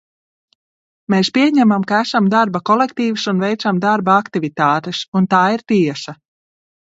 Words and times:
Mēs 1.13 1.27
pieņemam, 1.35 1.83
ka 1.91 1.99
esam 2.05 2.29
darba 2.35 2.61
kolektīvs 2.69 3.27
un 3.33 3.43
veicam 3.45 3.81
darba 3.85 4.15
aktivitātes, 4.23 5.03
un 5.19 5.31
tā 5.35 5.43
ir 5.59 5.63
tiesa. 5.73 6.17